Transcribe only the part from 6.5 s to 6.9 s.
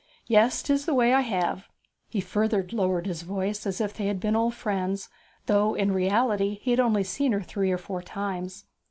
he had